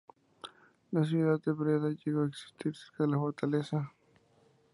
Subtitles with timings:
[0.93, 3.91] La ciudad de Breda llegó a existir cerca de la fortaleza.